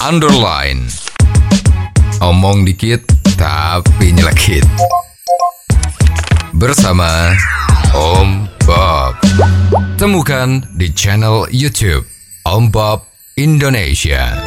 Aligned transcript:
underline. 0.00 0.88
Omong 2.24 2.64
dikit 2.64 3.04
tapi 3.36 4.16
nyelekit. 4.16 4.64
Bersama 6.56 7.36
Om 7.92 8.48
Bob. 8.64 9.20
Temukan 10.00 10.64
di 10.72 10.88
channel 10.96 11.44
YouTube 11.52 12.08
Om 12.48 12.72
Bob 12.72 13.04
Indonesia. 13.36 14.40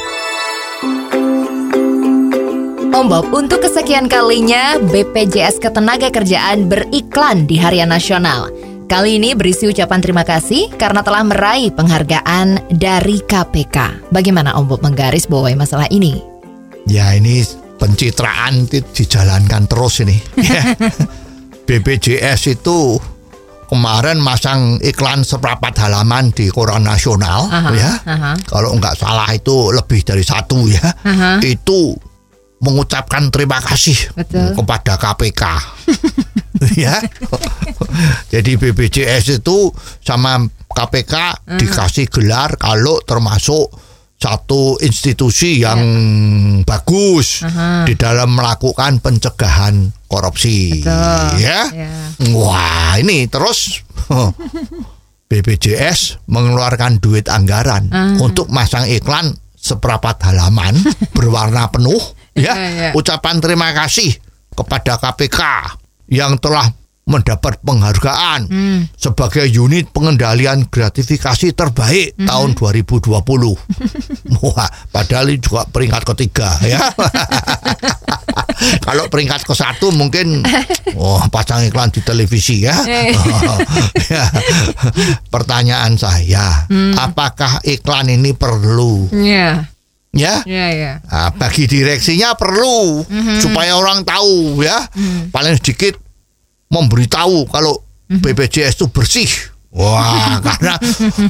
Om 2.93 3.05
Bob, 3.09 3.29
untuk 3.33 3.61
kesekian 3.61 4.09
kalinya 4.09 4.77
BPJS 4.81 5.61
Ketenagakerjaan 5.61 6.65
beriklan 6.69 7.45
di 7.45 7.57
Harian 7.61 7.89
Nasional. 7.89 8.53
Kali 8.93 9.17
ini 9.17 9.33
berisi 9.33 9.65
ucapan 9.65 10.05
terima 10.05 10.21
kasih 10.21 10.69
karena 10.77 11.01
telah 11.01 11.25
meraih 11.25 11.73
penghargaan 11.73 12.77
dari 12.77 13.25
KPK. 13.25 14.05
Bagaimana 14.13 14.53
Om 14.53 14.69
Bob 14.69 14.85
menggaris 14.85 15.25
bawahi 15.25 15.57
masalah 15.57 15.89
ini? 15.89 16.21
Ya 16.85 17.09
ini 17.17 17.41
pencitraan 17.81 18.69
itu 18.69 18.85
dijalankan 18.85 19.65
terus 19.65 20.05
ini. 20.05 20.21
Ya. 20.37 20.77
BPJS 21.65 22.53
itu 22.53 23.01
kemarin 23.65 24.21
masang 24.21 24.77
iklan 24.77 25.25
seperempat 25.25 25.73
halaman 25.81 26.29
di 26.29 26.53
koran 26.53 26.85
nasional 26.85 27.49
Aha, 27.49 27.73
ya. 27.73 27.97
aha. 28.05 28.37
Kalau 28.45 28.77
nggak 28.77 28.93
salah 28.93 29.25
itu 29.33 29.73
lebih 29.73 30.05
dari 30.05 30.21
satu 30.21 30.69
ya. 30.69 30.85
Aha. 31.01 31.41
Itu 31.41 31.97
mengucapkan 32.61 33.33
terima 33.33 33.57
kasih 33.57 34.13
Betul. 34.13 34.53
kepada 34.53 35.01
KPK. 35.01 35.43
ya. 36.85 36.95
Jadi 38.29 38.57
BPJS 38.57 39.43
itu 39.43 39.71
sama 40.01 40.41
KPK 40.73 41.45
dikasih 41.59 42.09
gelar 42.09 42.57
kalau 42.57 42.97
termasuk 43.05 43.69
satu 44.23 44.79
institusi 44.79 45.59
yang 45.59 45.83
bagus 46.63 47.43
Aha. 47.43 47.83
di 47.83 47.99
dalam 47.99 48.39
melakukan 48.39 49.03
pencegahan 49.03 49.91
korupsi. 50.07 50.79
Betul. 50.79 51.43
Ya. 51.43 51.67
Ya. 51.75 51.91
Wah, 52.31 52.95
ini 53.03 53.27
terus 53.27 53.83
BPJS 55.29 56.23
mengeluarkan 56.31 57.03
duit 57.03 57.27
anggaran 57.27 57.91
untuk 58.23 58.47
masang 58.47 58.87
iklan 58.87 59.35
seperapat 59.59 60.23
halaman 60.23 60.75
berwarna 61.15 61.67
penuh 61.67 61.99
ya. 62.35 62.55
Ya, 62.55 62.69
ya. 62.69 62.89
Ucapan 62.95 63.43
terima 63.43 63.75
kasih 63.75 64.13
kepada 64.55 65.01
KPK 65.03 65.39
yang 66.13 66.39
telah 66.39 66.69
mendapat 67.03 67.59
penghargaan 67.59 68.47
sebagai 68.95 69.43
unit 69.51 69.91
pengendalian 69.91 70.63
gratifikasi 70.71 71.51
terbaik 71.51 72.15
tahun 72.15 72.55
2020. 72.55 73.11
Wah, 74.43 74.69
padahal 74.87 75.35
ini 75.35 75.43
juga 75.43 75.67
peringkat 75.67 76.03
ketiga 76.15 76.55
ya. 76.63 76.79
Kalau 78.87 79.11
peringkat 79.11 79.43
ke 79.43 79.51
satu 79.51 79.91
mungkin 79.91 80.47
oh 81.01 81.19
pasang 81.27 81.67
iklan 81.67 81.91
di 81.91 81.99
televisi 81.99 82.63
ya. 82.63 82.79
Ya. 82.87 84.23
Pertanyaan 85.27 85.99
saya, 85.99 86.71
apakah 86.95 87.59
iklan 87.67 88.15
ini 88.15 88.31
perlu? 88.31 89.11
Ya, 89.11 89.67
Ya, 90.13 90.45
ya, 90.45 90.69
ya. 90.69 90.93
Nah, 91.09 91.33
bagi 91.33 91.65
direksinya 91.65 92.37
perlu 92.37 93.01
supaya 93.41 93.73
orang 93.73 94.05
tahu 94.05 94.61
ya. 94.61 94.85
Paling 95.33 95.57
sedikit 95.57 95.97
memberitahu 96.73 97.45
kalau 97.53 97.77
BPJS 98.09 98.81
itu 98.81 98.87
bersih. 98.89 99.29
Wah, 99.73 100.37
karena 100.45 100.77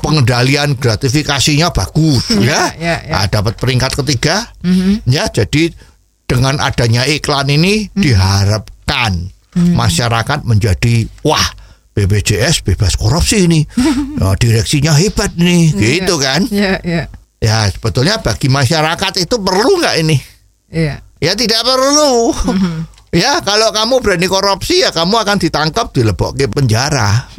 pengendalian 0.04 0.76
gratifikasinya 0.76 1.72
bagus 1.72 2.28
ya. 2.44 2.76
ya, 2.76 3.00
ya. 3.04 3.12
Nah, 3.16 3.26
dapat 3.28 3.56
peringkat 3.60 4.00
ketiga. 4.04 4.52
Ya, 5.08 5.28
jadi 5.32 5.72
dengan 6.28 6.60
adanya 6.60 7.08
iklan 7.08 7.52
ini 7.52 7.92
diharapkan 7.96 9.32
masyarakat 9.56 10.44
menjadi 10.44 11.08
wah 11.24 11.46
BPJS 11.94 12.66
bebas 12.66 13.00
korupsi 13.00 13.48
ini. 13.48 13.64
Nah, 14.20 14.36
direksinya 14.42 14.98
hebat 14.98 15.32
nih, 15.40 15.72
gitu 15.78 16.20
kan. 16.20 16.44
Ya, 16.50 16.82
ya. 16.84 17.08
Ya 17.44 17.68
sebetulnya 17.68 18.24
bagi 18.24 18.48
masyarakat 18.48 19.20
itu 19.20 19.36
perlu 19.36 19.84
nggak 19.84 19.96
ini? 20.00 20.16
Ya. 20.72 21.04
Ya 21.20 21.36
tidak 21.36 21.64
perlu. 21.64 22.32
Ya 23.14 23.40
kalau 23.46 23.70
kamu 23.70 24.02
berani 24.02 24.26
korupsi 24.26 24.82
ya 24.82 24.90
kamu 24.90 25.22
akan 25.22 25.38
ditangkap 25.38 25.94
dilebok 25.94 26.34
ke 26.34 26.50
penjara. 26.50 27.30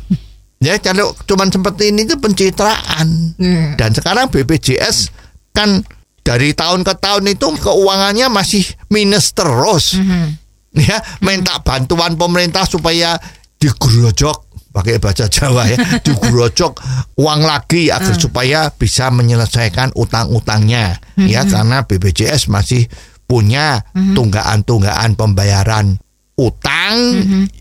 ya 0.66 0.78
kalau 0.78 1.10
cuman 1.26 1.50
seperti 1.50 1.90
ini 1.90 2.06
itu 2.06 2.14
pencitraan. 2.22 3.34
Ya. 3.36 3.74
Dan 3.74 3.90
sekarang 3.90 4.30
BPJS 4.30 5.10
kan 5.50 5.82
dari 6.22 6.54
tahun 6.54 6.86
ke 6.86 6.94
tahun 7.02 7.34
itu 7.34 7.50
keuangannya 7.58 8.30
masih 8.30 8.62
minus 8.94 9.34
terus. 9.34 9.98
Ya 10.74 11.02
minta 11.18 11.58
bantuan 11.66 12.14
pemerintah 12.14 12.62
supaya 12.66 13.18
digerojok 13.58 14.54
pakai 14.74 14.98
bahasa 14.98 15.30
Jawa 15.30 15.70
ya 15.70 15.78
digerojok 16.06 16.72
uang 17.14 17.40
lagi 17.46 17.94
agar 17.94 18.18
supaya 18.18 18.74
bisa 18.74 19.06
menyelesaikan 19.14 19.94
utang-utangnya 19.94 20.98
ya 21.14 21.46
karena 21.46 21.86
BPJS 21.86 22.50
masih 22.50 22.90
punya 23.24 23.80
tunggaan-tunggaan 23.92 25.14
pembayaran 25.14 25.96
utang 26.34 26.96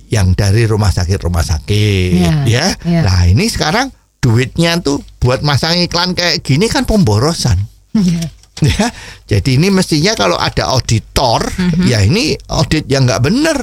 yang 0.08 0.34
dari 0.34 0.66
rumah 0.66 0.90
sakit 0.90 1.22
rumah 1.22 1.42
sakit 1.42 2.18
Ya, 2.18 2.34
ya. 2.44 2.66
ya. 2.82 3.02
Nah, 3.02 3.22
ini 3.26 3.46
sekarang 3.46 3.90
duitnya 4.18 4.80
tuh 4.80 4.98
buat 5.20 5.42
masang 5.42 5.78
iklan 5.78 6.12
kayak 6.12 6.42
gini 6.42 6.66
kan 6.66 6.84
pemborosan. 6.84 7.60
Ya, 8.62 8.88
jadi 9.28 9.58
ini 9.58 9.68
mestinya 9.68 10.14
kalau 10.14 10.38
ada 10.38 10.72
auditor, 10.72 11.44
ya 11.84 12.00
ini 12.00 12.32
audit 12.48 12.88
yang 12.88 13.04
nggak 13.04 13.22
bener. 13.22 13.58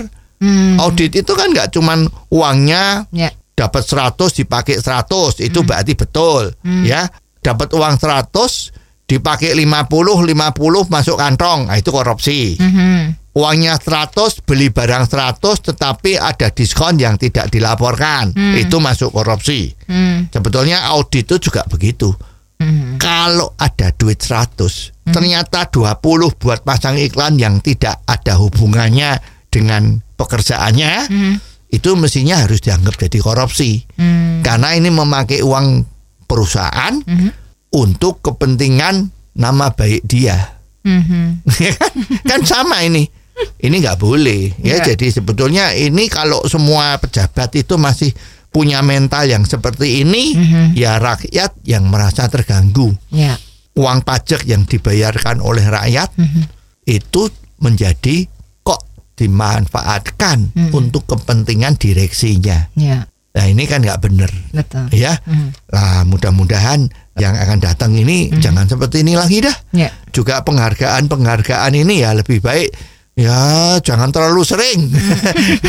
Audit 0.76 1.14
itu 1.14 1.32
kan 1.32 1.48
nggak 1.48 1.72
cuman 1.72 2.04
uangnya 2.28 3.06
Ya. 3.08 3.30
dapat 3.54 3.82
100 3.82 4.16
dipakai 4.36 4.76
100 4.76 5.40
itu 5.40 5.60
berarti 5.60 5.92
betul 5.92 6.48
ya 6.80 7.04
dapat 7.38 7.68
uang 7.72 7.96
100 7.96 8.24
dipakai 9.10 9.58
50 9.58 9.90
50 10.22 10.86
masuk 10.86 11.18
kantong. 11.18 11.66
Nah, 11.66 11.74
itu 11.74 11.90
korupsi. 11.90 12.54
Uangnya 13.34 13.78
100 13.78 14.42
beli 14.46 14.70
barang 14.70 15.10
100 15.10 15.42
tetapi 15.42 16.18
ada 16.18 16.50
diskon 16.54 16.94
yang 17.02 17.18
tidak 17.18 17.50
dilaporkan. 17.50 18.30
Itu 18.54 18.78
masuk 18.78 19.10
korupsi. 19.10 19.74
Sebetulnya 20.30 20.86
audit 20.94 21.26
itu 21.26 21.50
juga 21.50 21.66
begitu. 21.66 22.14
Kalau 23.00 23.56
ada 23.58 23.90
duit 23.96 24.22
100 24.22 25.10
ternyata 25.10 25.66
20 25.66 26.38
buat 26.38 26.62
pasang 26.62 26.94
iklan 27.00 27.34
yang 27.34 27.58
tidak 27.58 27.98
ada 28.06 28.38
hubungannya 28.38 29.18
dengan 29.50 29.98
pekerjaannya 30.14 31.10
itu 31.70 31.90
mestinya 31.98 32.46
harus 32.46 32.62
dianggap 32.62 32.94
jadi 32.94 33.18
korupsi. 33.18 33.88
Karena 34.44 34.76
ini 34.78 34.92
memakai 34.92 35.42
uang 35.42 35.82
perusahaan 36.30 36.94
untuk 37.70 38.18
kepentingan 38.20 39.08
nama 39.32 39.70
baik 39.70 40.02
dia 40.04 40.58
Ya 41.62 41.70
kan? 41.72 41.92
kan 42.24 42.40
sama 42.42 42.82
ini 42.82 43.06
ini 43.58 43.76
nggak 43.78 43.96
boleh 43.96 44.52
ya 44.58 44.78
Ya. 44.78 44.92
jadi 44.92 45.06
sebetulnya 45.10 45.72
ini 45.72 46.06
kalau 46.06 46.44
semua 46.44 46.96
pejabat 46.96 47.54
itu 47.54 47.76
masih 47.76 48.12
punya 48.48 48.80
mental 48.80 49.24
yang 49.24 49.44
seperti 49.44 50.02
ini 50.02 50.34
ya 50.74 50.98
rakyat 50.98 51.54
yang 51.62 51.86
merasa 51.86 52.26
terganggu 52.26 52.90
Ya. 53.08 53.38
uang 53.72 54.02
pajak 54.02 54.44
yang 54.44 54.64
dibayarkan 54.64 55.38
oleh 55.38 55.62
rakyat 55.62 56.10
itu 56.82 57.22
menjadi 57.56 58.26
kok 58.60 58.82
dimanfaatkan 59.14 60.50
untuk 60.72 61.04
kepentingan 61.06 61.76
direksinya. 61.76 62.72
Ya. 62.74 63.06
Nah 63.30 63.44
ini 63.46 63.62
kan 63.64 63.78
nggak 63.78 64.02
benar, 64.02 64.32
Betul. 64.50 64.90
ya. 64.90 65.14
Lah 65.70 66.02
mudah-mudahan 66.02 66.90
yang 67.20 67.36
akan 67.36 67.60
datang 67.60 67.92
ini 67.92 68.32
jangan 68.40 68.64
seperti 68.64 69.04
ini 69.04 69.14
lagi 69.14 69.44
dah. 69.44 69.54
Ya. 69.76 69.92
Juga 70.10 70.40
penghargaan-penghargaan 70.40 71.72
ini 71.76 72.00
ya 72.00 72.16
lebih 72.16 72.40
baik 72.40 72.72
ya 73.20 73.76
jangan 73.84 74.08
terlalu 74.08 74.40
sering. 74.42 74.88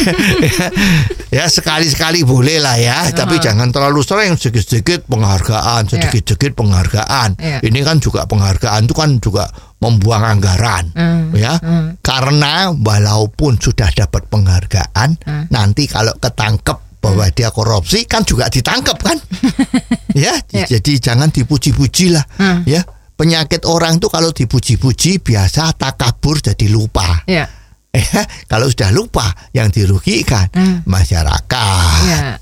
ya 1.36 1.46
sekali-sekali 1.48 2.24
boleh 2.24 2.64
lah 2.64 2.78
ya, 2.80 3.08
tapi 3.12 3.40
jangan 3.44 3.72
terlalu 3.72 4.04
sering 4.04 4.36
sedikit-sedikit 4.40 5.08
penghargaan, 5.08 5.88
sedikit-sedikit 5.88 6.56
penghargaan. 6.56 7.30
Ya. 7.40 7.60
Ini 7.60 7.80
kan 7.84 8.00
juga 8.00 8.24
penghargaan 8.24 8.88
itu 8.88 8.96
kan 8.96 9.20
juga 9.20 9.52
membuang 9.82 10.24
anggaran, 10.24 10.94
Hmm. 10.94 11.34
ya. 11.34 11.58
Karena 12.00 12.70
walaupun 12.72 13.58
sudah 13.58 13.90
dapat 13.92 14.30
penghargaan, 14.30 15.10
Hmm. 15.26 15.46
nanti 15.50 15.90
kalau 15.90 16.14
ketangkep 16.22 16.78
bahwa 17.02 17.26
dia 17.34 17.50
korupsi 17.50 18.06
kan 18.06 18.22
juga 18.22 18.46
ditangkap 18.46 18.94
kan, 19.02 19.18
ya. 20.16 20.36
Ya. 20.52 20.66
Jadi 20.68 21.00
jangan 21.00 21.30
dipuji-puji 21.30 22.14
lah, 22.14 22.26
Hmm. 22.38 22.64
ya. 22.66 22.82
Penyakit 23.16 23.70
orang 23.70 24.02
tuh 24.02 24.10
kalau 24.10 24.34
dipuji-puji 24.34 25.22
biasa 25.22 25.78
takabur 25.78 26.42
jadi 26.42 26.66
lupa. 26.74 27.22
Ya. 27.30 27.46
Ya, 27.92 28.24
kalau 28.52 28.72
sudah 28.72 28.90
lupa 28.90 29.28
yang 29.52 29.70
dirugikan 29.70 30.48
Hmm. 30.56 30.82
masyarakat. 30.88 32.02
Ya. 32.08 32.40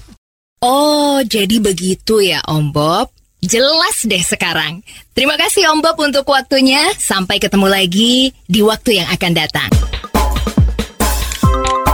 Oh, 0.60 1.20
jadi 1.24 1.60
begitu 1.60 2.20
ya 2.20 2.44
Om 2.46 2.72
Bob. 2.72 3.12
Jelas 3.40 4.04
deh 4.04 4.20
sekarang. 4.20 4.84
Terima 5.16 5.40
kasih 5.40 5.72
Om 5.72 5.80
Bob 5.80 5.96
untuk 6.04 6.28
waktunya. 6.28 6.84
Sampai 7.00 7.40
ketemu 7.40 7.72
lagi 7.72 8.36
di 8.44 8.60
waktu 8.60 9.00
yang 9.00 9.08
akan 9.08 9.32
datang. 9.32 9.72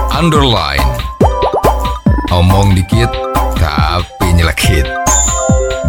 Underline. 0.09 0.81
Omong 2.33 2.73
dikit 2.73 3.13
tapi 3.61 4.33
nyelekit. 4.33 5.04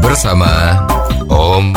Bersama 0.02 0.86
Om 1.28 1.72